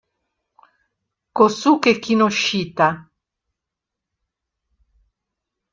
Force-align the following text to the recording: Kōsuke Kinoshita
Kōsuke 1.35 1.91
Kinoshita 2.01 2.87